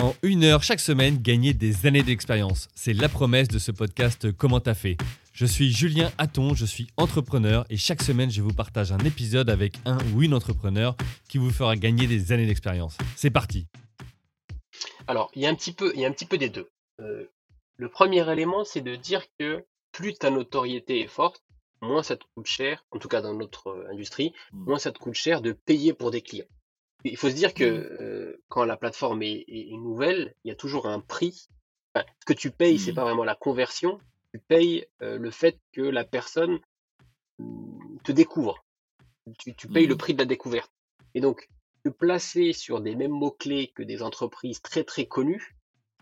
[0.00, 2.68] En une heure chaque semaine, gagner des années d'expérience.
[2.76, 4.96] C'est la promesse de ce podcast Comment t'as fait
[5.32, 9.50] Je suis Julien Hatton, je suis entrepreneur et chaque semaine, je vous partage un épisode
[9.50, 10.96] avec un ou une entrepreneur
[11.28, 12.96] qui vous fera gagner des années d'expérience.
[13.16, 13.66] C'est parti
[15.08, 16.70] Alors, il y, a un petit peu, il y a un petit peu des deux.
[17.00, 17.28] Euh,
[17.76, 21.42] le premier élément, c'est de dire que plus ta notoriété est forte,
[21.80, 24.64] moins ça te coûte cher, en tout cas dans notre euh, industrie, mmh.
[24.64, 26.46] moins ça te coûte cher de payer pour des clients.
[27.04, 27.96] Il faut se dire que mmh.
[28.00, 31.48] euh, quand la plateforme est, nouvelle, il y a toujours un prix.
[31.96, 32.96] ce que tu payes, c'est mmh.
[32.96, 34.00] pas vraiment la conversion.
[34.32, 36.58] Tu payes euh, le fait que la personne
[37.38, 38.64] mmh, te découvre.
[39.38, 40.72] Tu, payes le prix de la découverte.
[41.14, 41.48] Et donc,
[41.84, 45.56] te placer sur des mêmes mots-clés que des entreprises très très connues,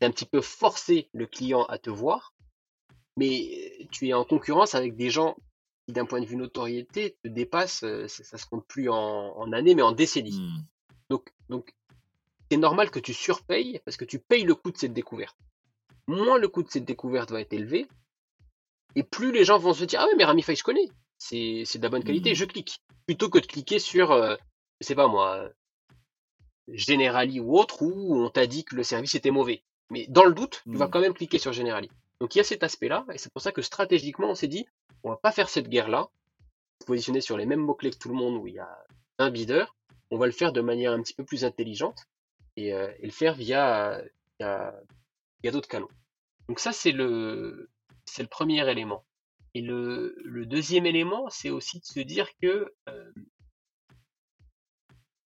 [0.00, 2.32] c'est un petit peu forcer le client à te voir,
[3.16, 5.36] mais tu es en concurrence avec des gens
[5.86, 9.52] qui, d'un point de vue notoriété, te dépassent, euh, ça, se compte plus en, en
[9.52, 10.40] années, mais en décennies.
[11.48, 11.74] Donc
[12.50, 15.36] c'est normal que tu surpayes parce que tu payes le coût de cette découverte.
[16.06, 17.86] Moins le coût de cette découverte va être élevé,
[18.94, 21.82] et plus les gens vont se dire Ah ouais, mais Ramify, je connais, c'est de
[21.82, 22.36] la bonne qualité, mmh.
[22.36, 22.80] je clique.
[23.06, 24.36] Plutôt que de cliquer sur, euh,
[24.80, 25.50] je sais pas moi,
[26.68, 29.62] Generali ou autre, où on t'a dit que le service était mauvais.
[29.90, 30.90] Mais dans le doute, tu vas mmh.
[30.90, 31.90] quand même cliquer sur Generali.
[32.20, 34.66] Donc il y a cet aspect-là, et c'est pour ça que stratégiquement, on s'est dit
[35.02, 36.08] On va pas faire cette guerre-là,
[36.86, 38.84] positionner sur les mêmes mots-clés que tout le monde où il y a
[39.18, 39.64] un bidder,
[40.10, 42.06] on va le faire de manière un petit peu plus intelligente
[42.56, 44.02] et, euh, le faire via,
[44.40, 44.72] via,
[45.44, 45.90] d'autres canaux.
[46.48, 47.70] Donc ça, c'est le,
[48.30, 49.04] premier élément.
[49.54, 53.12] Et le, le deuxième élément, c'est aussi de se dire que, euh,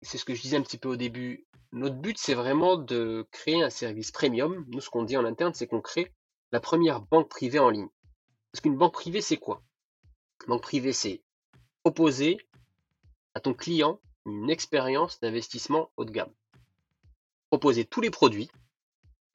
[0.03, 3.27] c'est ce que je disais un petit peu au début, notre but, c'est vraiment de
[3.31, 4.67] créer un service premium.
[4.69, 6.13] Nous, ce qu'on dit en interne, c'est qu'on crée
[6.53, 7.89] la première banque privée en ligne.
[8.53, 9.63] Parce qu'une banque privée, c'est quoi?
[10.43, 11.23] Une banque privée, c'est
[11.83, 12.37] proposer
[13.35, 16.33] à ton client une expérience d'investissement haut de gamme.
[17.51, 18.51] Proposer tous les produits,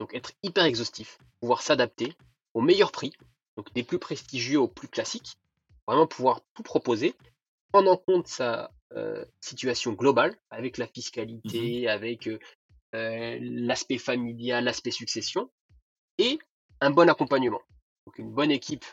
[0.00, 2.14] donc être hyper exhaustif, pouvoir s'adapter
[2.54, 3.12] au meilleur prix,
[3.56, 5.36] donc des plus prestigieux aux plus classiques,
[5.86, 7.14] vraiment pouvoir tout proposer,
[7.72, 12.38] prendre en compte sa euh, situation globale avec la fiscalité, mmh avec euh,
[12.94, 15.50] euh, l'aspect familial, l'aspect succession,
[16.18, 16.38] et
[16.80, 17.60] un bon accompagnement.
[18.06, 18.84] Donc une bonne équipe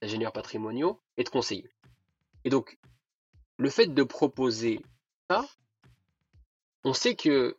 [0.00, 1.70] d'ingénieurs patrimoniaux et de conseillers.
[2.44, 2.78] Et donc,
[3.58, 4.80] le fait de proposer
[6.84, 7.56] on sait que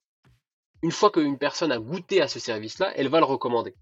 [0.82, 3.74] une fois qu'une personne a goûté à ce service-là, elle va le recommander.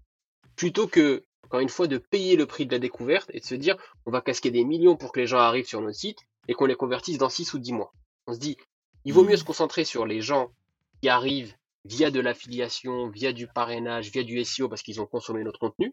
[0.54, 3.56] Plutôt que, encore une fois, de payer le prix de la découverte et de se
[3.56, 3.76] dire,
[4.06, 6.66] on va casquer des millions pour que les gens arrivent sur notre site et qu'on
[6.66, 7.92] les convertisse dans 6 ou 10 mois.
[8.28, 8.56] On se dit,
[9.04, 10.52] il vaut mieux se concentrer sur les gens
[11.00, 11.54] qui arrivent
[11.84, 15.92] via de l'affiliation, via du parrainage, via du SEO parce qu'ils ont consommé notre contenu,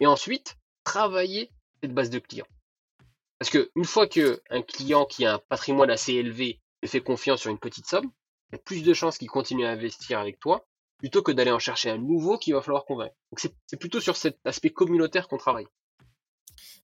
[0.00, 2.48] et ensuite travailler cette base de clients.
[3.38, 7.50] Parce que une fois qu'un client qui a un patrimoine assez élevé fait confiance sur
[7.50, 8.10] une petite somme,
[8.50, 10.66] il y a plus de chances qu'il continue à investir avec toi
[10.98, 13.14] plutôt que d'aller en chercher un nouveau qu'il va falloir convaincre.
[13.30, 15.66] Donc c'est plutôt sur cet aspect communautaire qu'on travaille.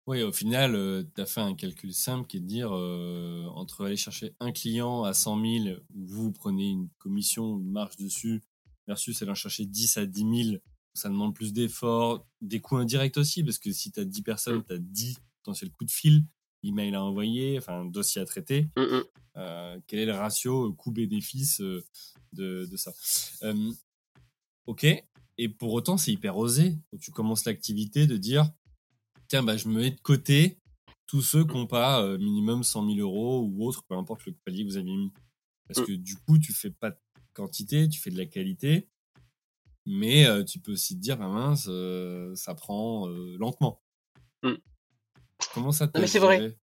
[0.06, 3.46] Oui, au final, euh, tu as fait un calcul simple qui est de dire euh,
[3.54, 7.96] entre aller chercher un client à 100 000 où vous prenez une commission, une marge
[7.96, 8.42] dessus,
[8.86, 10.58] versus aller en chercher 10 à 10 000,
[10.92, 14.64] ça demande plus d'efforts, des coûts indirects aussi, parce que si tu as 10 personnes,
[14.64, 16.24] tu as 10 potentiels coups de fil,
[16.64, 18.68] email à envoyer, enfin un dossier à traiter.
[18.76, 19.04] Mm, mm.
[19.36, 21.84] Euh, quel est le ratio coût-bénéfice euh,
[22.32, 22.92] de, ça?
[23.42, 23.72] Euh,
[24.66, 24.86] Ok.
[25.36, 26.78] Et pour autant, c'est hyper osé.
[27.00, 28.50] tu commences l'activité de dire
[29.28, 30.58] tiens, bah, je me mets de côté
[31.06, 34.64] tous ceux qui n'ont pas minimum 100 000 euros ou autre, peu importe le palier
[34.64, 35.12] que vous avez mis.
[35.66, 35.86] Parce mm.
[35.86, 36.98] que du coup, tu fais pas de
[37.34, 38.88] quantité, tu fais de la qualité.
[39.86, 41.68] Mais tu peux aussi te dire, bah mince,
[42.40, 43.82] ça prend lentement.
[45.52, 46.56] Comment ça te Mais c'est vrai.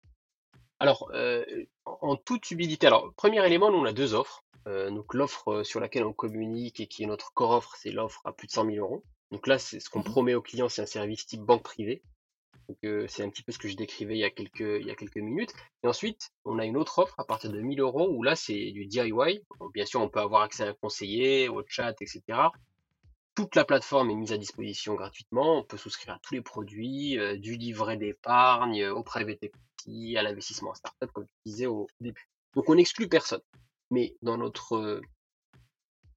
[0.82, 1.44] Alors, euh,
[1.84, 4.44] en toute humilité, alors, premier élément, nous, on a deux offres.
[4.66, 7.90] Euh, donc, l'offre euh, sur laquelle on communique et qui est notre core offre, c'est
[7.90, 9.04] l'offre à plus de 100 000 euros.
[9.30, 12.02] Donc là, c'est ce qu'on mmh promet aux clients, c'est un service type banque privée.
[12.68, 14.90] Donc, c'est un petit peu ce que je décrivais il y, a quelques, il y
[14.90, 15.52] a quelques minutes.
[15.84, 18.72] Et ensuite, on a une autre offre à partir de 1000 euros où là, c'est
[18.72, 19.44] du DIY.
[19.74, 22.48] bien sûr, on peut avoir accès à un conseiller, au chat, etc
[23.34, 25.58] toute la plateforme est mise à disposition gratuitement.
[25.58, 30.22] On peut souscrire à tous les produits, euh, du livret d'épargne au private equity, à
[30.22, 32.28] l'investissement en startup, comme je disais au début.
[32.54, 33.40] Donc on n'exclut personne.
[33.90, 35.00] Mais dans notre euh,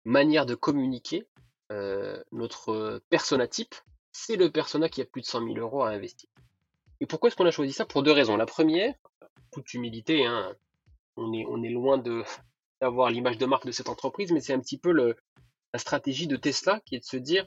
[0.04, 1.28] manière de communiquer,
[1.72, 3.76] euh, notre persona type,
[4.12, 6.30] c'est le persona qui a plus de 100 000 euros à investir.
[7.00, 7.86] Et pourquoi est-ce qu'on a choisi ça?
[7.86, 8.38] Pour deux raisons.
[8.38, 8.94] La première,
[9.52, 10.56] toute humilité, hein,
[11.18, 11.98] on, est, loin
[12.82, 15.16] d'avoir l'image de marque de cette entreprise, mais c'est un petit peu le,
[15.75, 17.45] la stratégie de Tesla qui est de se dire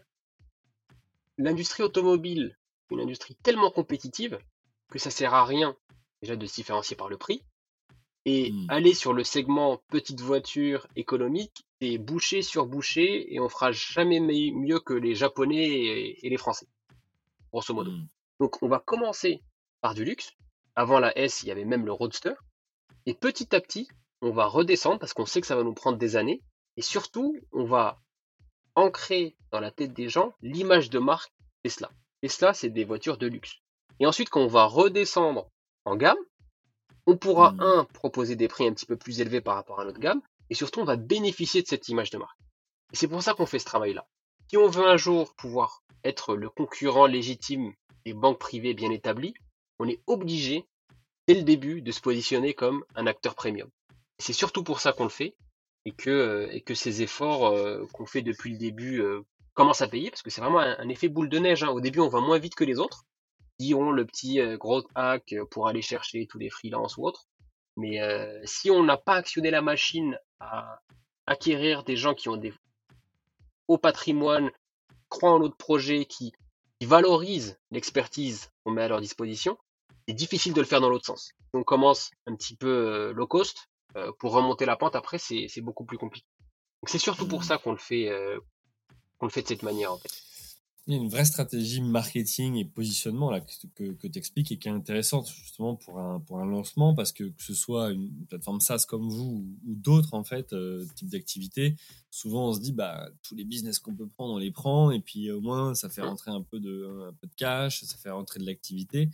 [1.38, 2.58] l'industrie automobile,
[2.90, 4.38] une industrie tellement compétitive
[4.90, 5.74] que ça sert à rien
[6.20, 7.42] déjà de se différencier par le prix
[8.26, 8.66] Et Hmm.
[8.68, 14.20] aller sur le segment petite voiture économique, c'est boucher sur boucher et on fera jamais
[14.20, 16.66] mieux que les Japonais et, et les Français,
[17.50, 17.92] grosso modo.
[17.92, 18.08] Hmm.
[18.40, 19.42] Donc on va commencer
[19.80, 20.32] par du luxe.
[20.76, 22.34] Avant la S, il y avait même le Roadster.
[23.06, 23.88] Et petit à petit,
[24.20, 26.42] on va redescendre parce qu'on sait que ça va nous prendre des années.
[26.76, 28.02] Et surtout, on va
[28.78, 31.32] ancrer dans la tête des gens l'image de marque
[31.64, 31.90] Tesla.
[32.22, 33.56] Tesla, c'est des voitures de luxe.
[33.98, 35.50] Et ensuite, quand on va redescendre
[35.84, 36.18] en gamme,
[37.06, 37.60] on pourra, Mm.
[37.60, 40.22] un, proposer des prix un petit peu plus élevés par rapport à notre gamme.
[40.50, 42.38] Et surtout, on va bénéficier de cette image de marque.
[42.92, 44.06] Et c'est pour ça qu'on fait ce travail-là.
[44.48, 47.72] Si on veut un jour pouvoir être le concurrent légitime
[48.06, 49.34] des banques privées bien établies,
[49.78, 50.66] on est obligé,
[51.26, 53.68] dès le début, de se positionner comme un acteur premium.
[54.18, 55.34] C'est surtout pour ça qu'on le fait
[55.88, 59.22] et que, euh, et que ces efforts euh, qu'on fait depuis le début euh,
[59.54, 61.64] commencent à payer parce que c'est vraiment un, effet boule de neige.
[61.64, 61.68] hein.
[61.68, 63.04] Au début, on va moins vite que les autres
[63.58, 67.26] qui ont le petit gros hack pour aller chercher tous les freelances ou autres.
[67.76, 67.98] Mais
[68.44, 70.78] si on n'a pas actionné la machine à
[71.26, 72.54] acquérir des gens qui ont des
[73.66, 74.52] hauts patrimoines,
[75.08, 76.32] croient en notre projet, qui,
[76.78, 79.58] qui valorisent l'expertise qu'on met à leur disposition,
[80.06, 81.32] c'est difficile de le faire dans l'autre sens.
[81.52, 85.84] On commence un petit peu low cost, euh, pour remonter la pente après, c'est beaucoup
[85.84, 86.26] plus compliqué.
[86.82, 88.38] Donc c'est surtout pour ça qu'on le fait, euh,
[89.18, 90.10] qu'on le fait de cette manière en fait.
[90.86, 94.58] Il y a une vraie stratégie marketing et positionnement là, que, que, tu expliques et
[94.58, 98.10] qui est intéressante justement pour un, pour un lancement parce que que ce soit une
[98.26, 99.22] plateforme SaaS comme vous
[99.66, 101.76] ou, ou d'autres en fait, euh, types d'activités,
[102.10, 105.00] souvent on se dit bah tous les business qu'on peut prendre on les prend et
[105.00, 108.10] puis au moins ça fait rentrer un peu de, un peu de cash, ça fait
[108.10, 109.10] rentrer de l'activité.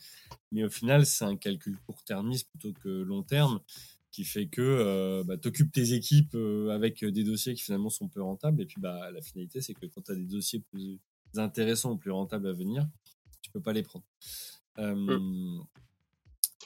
[0.52, 3.58] Mais au final c'est un calcul court-termiste plutôt que long terme
[4.14, 7.90] qui fait que euh, bah, tu occupes tes équipes euh, avec des dossiers qui finalement
[7.90, 10.60] sont peu rentables et puis bah la finalité c'est que quand tu as des dossiers
[10.60, 11.00] plus
[11.36, 12.86] intéressants ou plus rentables à venir,
[13.42, 14.04] tu peux pas les prendre.
[14.78, 15.58] Euh,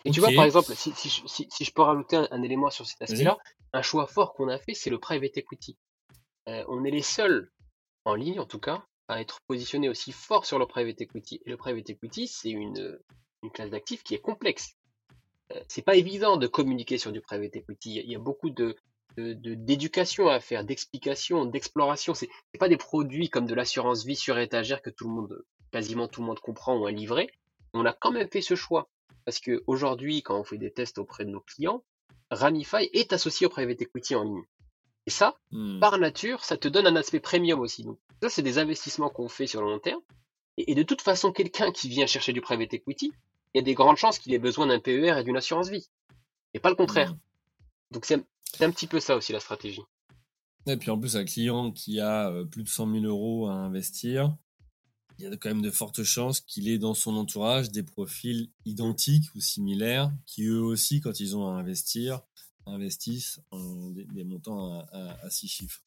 [0.04, 2.42] Et tu vois, par exemple, si, si, je- si, si je peux rajouter un, un
[2.42, 3.38] élément sur cet aspect-là,
[3.72, 5.76] un choix fort qu'on a fait, c'est le private equity.
[6.48, 7.50] Euh, on est les seuls,
[8.04, 11.40] en ligne en tout cas, à être positionnés aussi fort sur le private equity.
[11.44, 12.98] Et le private equity, c'est une,
[13.42, 14.76] une classe d'actifs qui est complexe.
[15.68, 18.02] C'est pas évident de communiquer sur du private equity.
[18.04, 18.76] Il y a, beaucoup de
[19.16, 22.14] de- de- d'éducation à faire, d'explication, d'exploration.
[22.14, 25.44] C'est c'est pas des produits comme de l'assurance vie sur étagère que tout le monde,
[25.72, 27.28] quasiment tout le monde comprend ou un livret.
[27.74, 28.88] On a quand même fait ce choix
[29.24, 31.82] parce que aujourd'hui, quand on fait des tests auprès de nos clients,
[32.30, 34.44] Ramify est associé au private equity en ligne.
[35.06, 35.80] Et ça, hmm.
[35.80, 37.82] par nature, ça te donne un aspect premium aussi.
[37.82, 40.00] Donc, ça, c'est des investissements qu'on fait sur le long terme.
[40.58, 43.12] Et, et de toute façon, quelqu'un qui vient chercher du private equity,
[43.54, 45.88] il y a des grandes chances qu'il ait besoin d'un PER et d'une assurance vie.
[46.54, 47.12] Et pas le contraire.
[47.12, 47.18] Hmm.
[47.92, 48.14] Donc, c'est
[48.60, 49.82] un petit peu ça aussi la stratégie.
[50.66, 53.54] Et puis en plus, un client qui a euh, plus de 100 000 euros à
[53.54, 54.36] investir,
[55.18, 58.50] il y a quand même de fortes chances qu'il ait dans son entourage des profils
[58.66, 62.20] identiques ou similaires qui eux aussi, quand ils ont à investir,
[62.66, 65.82] investissent en des, des montants à, à, à six chiffres.